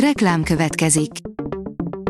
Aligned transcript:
Reklám 0.00 0.42
következik. 0.42 1.10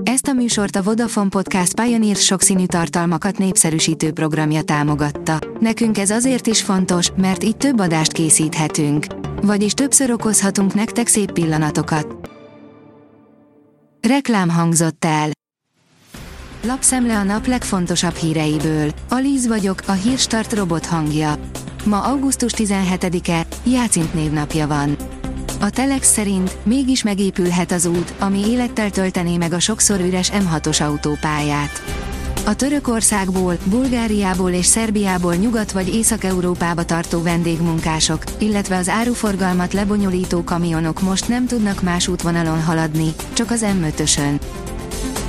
Ezt 0.03 0.27
a 0.27 0.33
műsort 0.33 0.77
a 0.77 0.83
Vodafone 0.83 1.29
Podcast 1.29 1.81
Pioneer 1.81 2.17
sokszínű 2.17 2.67
tartalmakat 2.67 3.39
népszerűsítő 3.39 4.13
programja 4.13 4.63
támogatta. 4.63 5.39
Nekünk 5.61 5.99
ez 5.99 6.11
azért 6.11 6.47
is 6.47 6.63
fontos, 6.63 7.11
mert 7.17 7.45
így 7.45 7.57
több 7.57 7.81
adást 7.81 8.13
készíthetünk. 8.13 9.07
Vagyis 9.43 9.73
többször 9.73 10.11
okozhatunk 10.11 10.75
nektek 10.75 11.07
szép 11.07 11.33
pillanatokat. 11.33 12.31
Reklám 14.09 14.49
hangzott 14.51 15.05
el. 15.05 15.31
Lapszemle 16.63 17.19
a 17.19 17.23
nap 17.23 17.47
legfontosabb 17.47 18.15
híreiből. 18.15 18.91
Alíz 19.09 19.47
vagyok, 19.47 19.83
a 19.87 19.93
hírstart 19.93 20.53
robot 20.53 20.87
hangja. 20.87 21.39
Ma 21.85 22.03
augusztus 22.03 22.53
17-e, 22.57 23.47
Jácint 23.65 24.15
névnapja 24.15 24.67
van. 24.67 24.97
A 25.61 25.71
Telex 25.71 26.13
szerint 26.13 26.57
mégis 26.63 27.03
megépülhet 27.03 27.73
az 27.73 27.87
út, 27.87 28.15
ami 28.19 28.51
élettel 28.51 28.91
töltené 28.91 29.37
meg 29.37 29.53
a 29.53 29.59
sokszor 29.59 30.01
üres 30.01 30.31
M6-os 30.31 30.83
autópályát. 30.83 31.83
A 32.47 32.55
Törökországból, 32.55 33.57
Bulgáriából 33.65 34.51
és 34.51 34.67
Szerbiából 34.67 35.35
Nyugat- 35.35 35.73
vagy 35.73 35.95
Észak-Európába 35.95 36.85
tartó 36.85 37.23
vendégmunkások, 37.23 38.25
illetve 38.39 38.77
az 38.77 38.89
áruforgalmat 38.89 39.73
lebonyolító 39.73 40.45
kamionok 40.45 41.01
most 41.01 41.29
nem 41.29 41.47
tudnak 41.47 41.83
más 41.83 42.09
útvonalon 42.09 42.63
haladni, 42.63 43.15
csak 43.33 43.51
az 43.51 43.65
M5-ösön. 43.81 44.41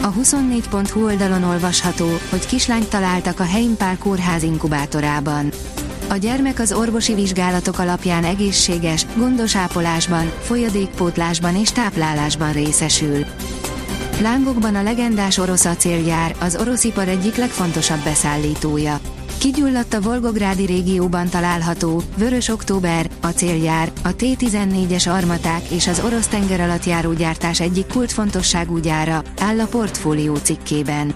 A 0.01 0.13
24.hu 0.13 1.03
oldalon 1.03 1.43
olvasható, 1.43 2.07
hogy 2.29 2.45
kislányt 2.45 2.89
találtak 2.89 3.39
a 3.39 3.43
Heimpál 3.43 3.97
kórház 3.97 4.43
inkubátorában. 4.43 5.51
A 6.09 6.15
gyermek 6.15 6.59
az 6.59 6.71
orvosi 6.71 7.13
vizsgálatok 7.13 7.79
alapján 7.79 8.23
egészséges, 8.23 9.05
gondos 9.17 9.55
ápolásban, 9.55 10.31
folyadékpótlásban 10.41 11.55
és 11.55 11.71
táplálásban 11.71 12.51
részesül. 12.51 13.25
Lángokban 14.21 14.75
a 14.75 14.83
legendás 14.83 15.37
orosz 15.37 15.65
acélgyár, 15.65 16.35
az 16.39 16.57
orosz 16.59 16.83
ipar 16.83 17.07
egyik 17.07 17.35
legfontosabb 17.35 18.03
beszállítója. 18.03 18.99
Kigyulladt 19.37 19.93
a 19.93 20.01
Volgográdi 20.01 20.65
régióban 20.65 21.29
található, 21.29 22.01
Vörös 22.17 22.47
Október, 22.47 23.09
acéljár, 23.21 23.91
a 24.03 24.15
T-14-es 24.15 25.13
armaták 25.13 25.69
és 25.69 25.87
az 25.87 26.01
orosz 26.05 26.27
tengeralattjárógyártás 26.27 27.59
egyik 27.59 27.87
kultfontosságú 27.87 28.77
gyára, 28.77 29.23
áll 29.39 29.59
a 29.59 29.65
portfólió 29.65 30.35
cikkében. 30.35 31.13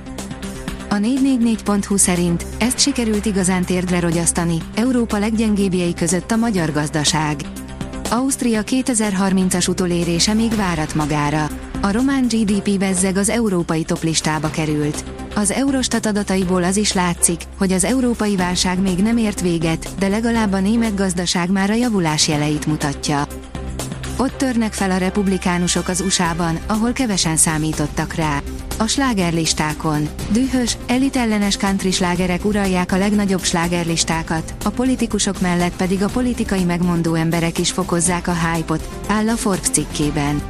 A 0.92 0.95
444.hu 0.95 1.97
szerint 1.97 2.45
ezt 2.58 2.80
sikerült 2.80 3.25
igazán 3.25 3.66
térdre 3.66 4.00
rogyasztani, 4.00 4.58
Európa 4.75 5.17
leggyengébbjei 5.17 5.94
között 5.94 6.31
a 6.31 6.36
magyar 6.36 6.72
gazdaság. 6.72 7.36
Ausztria 8.09 8.61
2030-as 8.66 9.70
utolérése 9.70 10.33
még 10.33 10.56
várat 10.56 10.95
magára. 10.95 11.48
A 11.81 11.92
román 11.92 12.28
GDP 12.28 12.80
bezzeg 12.80 13.17
az 13.17 13.30
európai 13.30 13.83
toplistába 13.83 14.50
került. 14.50 15.03
Az 15.36 15.52
Eurostat 15.52 16.06
adataiból 16.06 16.64
az 16.64 16.78
is 16.78 16.94
látszik, 16.94 17.42
hogy 17.58 17.72
az 17.72 17.83
európai 17.83 18.36
válság 18.36 18.80
még 18.80 18.98
nem 18.98 19.17
ért 19.17 19.42
véget, 19.42 19.89
de 20.00 20.08
legalább 20.08 20.53
a 20.53 20.59
német 20.59 20.95
gazdaság 20.95 21.50
már 21.50 21.70
a 21.70 21.73
javulás 21.73 22.28
jeleit 22.28 22.66
mutatja. 22.66 23.28
Ott 24.22 24.38
törnek 24.38 24.73
fel 24.73 24.91
a 24.91 24.97
republikánusok 24.97 25.88
az 25.88 26.02
USA-ban, 26.02 26.59
ahol 26.67 26.91
kevesen 26.91 27.38
számítottak 27.38 28.14
rá. 28.14 28.41
A 28.77 28.88
slágerlistákon. 28.88 30.09
Dühös, 30.31 30.77
elitellenes 30.88 31.58
country 31.58 31.91
slágerek 31.91 32.45
uralják 32.45 32.92
a 32.92 32.97
legnagyobb 32.97 33.44
slágerlistákat, 33.44 34.53
a 34.64 34.69
politikusok 34.69 35.42
mellett 35.42 35.75
pedig 35.75 36.03
a 36.03 36.09
politikai 36.09 36.64
megmondó 36.64 37.14
emberek 37.14 37.58
is 37.58 37.72
fokozzák 37.72 38.27
a 38.27 38.33
hype-ot, 38.33 38.89
áll 39.08 39.30
a 39.30 39.36
Forbes 39.36 39.69
cikkében. 39.69 40.42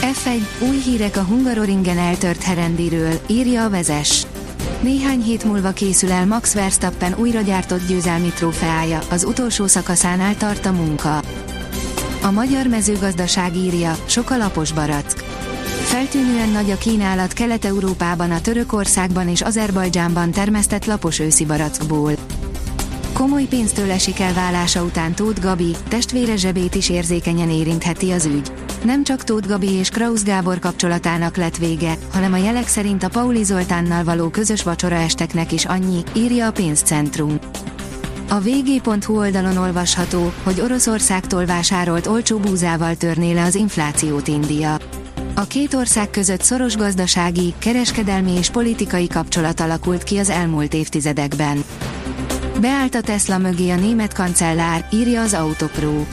F1, 0.00 0.68
új 0.68 0.76
hírek 0.76 1.16
a 1.16 1.22
Hungaroringen 1.22 1.98
eltört 1.98 2.42
herendiről, 2.42 3.20
írja 3.26 3.64
a 3.64 3.70
vezes. 3.70 4.26
Néhány 4.80 5.22
hét 5.22 5.44
múlva 5.44 5.70
készül 5.70 6.12
el 6.12 6.26
Max 6.26 6.54
Verstappen 6.54 7.14
újra 7.18 7.40
gyártott 7.40 7.86
győzelmi 7.86 8.28
trófeája, 8.28 8.98
az 9.10 9.24
utolsó 9.24 9.66
szakaszánál 9.66 10.36
tart 10.36 10.66
a 10.66 10.72
munka. 10.72 11.20
A 12.22 12.30
magyar 12.30 12.66
mezőgazdaság 12.66 13.56
írja, 13.56 13.96
sok 14.06 14.30
a 14.30 14.36
lapos 14.36 14.72
barack. 14.72 15.18
Feltűnően 15.82 16.48
nagy 16.48 16.70
a 16.70 16.78
kínálat 16.78 17.32
Kelet-Európában 17.32 18.30
a 18.30 18.40
Törökországban 18.40 19.28
és 19.28 19.40
Azerbajdzsánban 19.40 20.30
termesztett 20.30 20.84
lapos 20.84 21.18
őszi 21.18 21.44
barackból. 21.44 22.12
Komoly 23.12 23.44
pénztől 23.44 23.90
esik 23.90 24.20
el 24.20 24.32
válása 24.32 24.82
után 24.82 25.14
Tóth 25.14 25.40
Gabi, 25.40 25.76
testvére 25.88 26.36
zsebét 26.36 26.74
is 26.74 26.88
érzékenyen 26.88 27.50
érintheti 27.50 28.10
az 28.10 28.24
ügy. 28.24 28.52
Nem 28.84 29.04
csak 29.04 29.24
Tóth 29.24 29.48
Gabi 29.48 29.72
és 29.72 29.88
Krausz 29.88 30.24
Gábor 30.24 30.58
kapcsolatának 30.58 31.36
lett 31.36 31.56
vége, 31.56 31.96
hanem 32.12 32.32
a 32.32 32.36
jelek 32.36 32.68
szerint 32.68 33.02
a 33.02 33.08
Pauli 33.08 33.44
Zoltánnal 33.44 34.04
való 34.04 34.28
közös 34.28 34.62
vacsoraesteknek 34.62 35.52
is 35.52 35.64
annyi, 35.64 36.02
írja 36.12 36.46
a 36.46 36.52
pénzcentrum. 36.52 37.38
A 38.30 38.40
vg.hu 38.40 39.18
oldalon 39.18 39.56
olvasható, 39.56 40.32
hogy 40.42 40.60
Oroszországtól 40.60 41.46
vásárolt 41.46 42.06
olcsó 42.06 42.38
búzával 42.38 42.94
törné 42.94 43.32
le 43.32 43.42
az 43.42 43.54
inflációt 43.54 44.28
India. 44.28 44.78
A 45.34 45.46
két 45.46 45.74
ország 45.74 46.10
között 46.10 46.42
szoros 46.42 46.76
gazdasági, 46.76 47.54
kereskedelmi 47.58 48.32
és 48.32 48.50
politikai 48.50 49.06
kapcsolat 49.06 49.60
alakult 49.60 50.02
ki 50.02 50.18
az 50.18 50.30
elmúlt 50.30 50.74
évtizedekben. 50.74 51.64
Beállt 52.60 52.94
a 52.94 53.00
Tesla 53.00 53.38
mögé 53.38 53.70
a 53.70 53.76
német 53.76 54.12
kancellár, 54.12 54.88
írja 54.92 55.22
az 55.22 55.34
Autopro. 55.34 56.04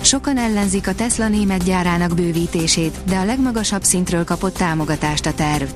Sokan 0.00 0.36
ellenzik 0.36 0.88
a 0.88 0.94
Tesla 0.94 1.28
német 1.28 1.64
gyárának 1.64 2.14
bővítését, 2.14 2.98
de 3.08 3.16
a 3.16 3.24
legmagasabb 3.24 3.82
szintről 3.82 4.24
kapott 4.24 4.56
támogatást 4.56 5.26
a 5.26 5.34
terv. 5.34 5.68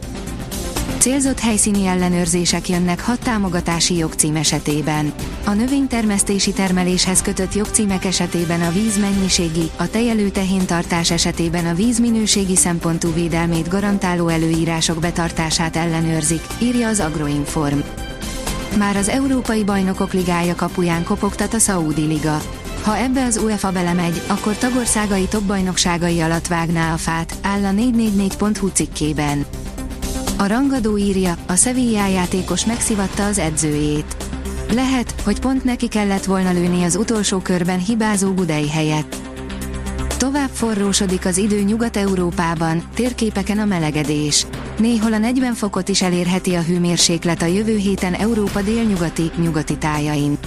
Célzott 1.02 1.40
helyszíni 1.40 1.86
ellenőrzések 1.86 2.68
jönnek 2.68 3.04
hat 3.04 3.20
támogatási 3.20 3.96
jogcím 3.96 4.36
esetében. 4.36 5.12
A 5.44 5.50
növénytermesztési 5.50 6.52
termeléshez 6.52 7.22
kötött 7.22 7.54
jogcímek 7.54 8.04
esetében 8.04 8.60
a 8.62 8.70
víz 8.70 8.98
mennyiségi, 8.98 9.70
a 9.76 9.90
tejelő 9.90 10.28
tehéntartás 10.28 11.10
esetében 11.10 11.66
a 11.66 11.74
vízminőségi 11.74 12.56
szempontú 12.56 13.12
védelmét 13.12 13.68
garantáló 13.68 14.28
előírások 14.28 14.98
betartását 15.00 15.76
ellenőrzik, 15.76 16.42
írja 16.58 16.88
az 16.88 17.00
Agroinform. 17.00 17.78
Már 18.78 18.96
az 18.96 19.08
Európai 19.08 19.64
Bajnokok 19.64 20.12
Ligája 20.12 20.54
kapuján 20.54 21.04
kopogtat 21.04 21.54
a 21.54 21.58
Saudi 21.58 22.06
Liga. 22.06 22.42
Ha 22.82 22.96
ebbe 22.96 23.24
az 23.24 23.36
UEFA 23.36 23.72
belemegy, 23.72 24.22
akkor 24.26 24.56
tagországai 24.56 25.24
top 25.24 25.42
bajnokságai 25.42 26.20
alatt 26.20 26.46
vágná 26.46 26.92
a 26.92 26.96
fát, 26.96 27.34
áll 27.40 27.64
a 27.64 27.70
444.hu 27.70 28.68
cikkében. 28.68 29.46
A 30.42 30.46
rangadó 30.46 30.98
írja, 30.98 31.36
a 31.46 31.54
Sevilla 31.54 32.06
játékos 32.06 32.66
megszivatta 32.66 33.26
az 33.26 33.38
edzőjét. 33.38 34.16
Lehet, 34.72 35.20
hogy 35.24 35.40
pont 35.40 35.64
neki 35.64 35.88
kellett 35.88 36.24
volna 36.24 36.52
lőni 36.52 36.84
az 36.84 36.96
utolsó 36.96 37.38
körben 37.38 37.78
hibázó 37.78 38.32
Gudei 38.32 38.68
helyett. 38.68 39.16
Tovább 40.18 40.48
forrósodik 40.52 41.26
az 41.26 41.36
idő 41.36 41.60
Nyugat-Európában, 41.60 42.82
térképeken 42.94 43.58
a 43.58 43.64
melegedés. 43.64 44.46
Néhol 44.78 45.12
a 45.12 45.18
40 45.18 45.54
fokot 45.54 45.88
is 45.88 46.02
elérheti 46.02 46.54
a 46.54 46.62
hőmérséklet 46.62 47.42
a 47.42 47.46
jövő 47.46 47.76
héten 47.76 48.14
Európa 48.14 48.62
délnyugati, 48.62 49.30
nyugati 49.36 49.76
tájain. 49.76 50.38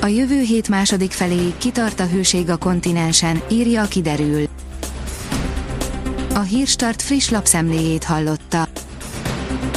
A 0.00 0.06
jövő 0.06 0.40
hét 0.40 0.68
második 0.68 1.10
feléig 1.10 1.56
kitart 1.58 2.00
a 2.00 2.06
hőség 2.06 2.50
a 2.50 2.56
kontinensen, 2.56 3.42
írja 3.50 3.82
a 3.82 3.86
kiderül. 3.88 4.48
A 6.34 6.40
Hírstart 6.40 7.02
friss 7.02 7.28
lapszemléjét 7.28 8.04
hallotta. 8.04 8.68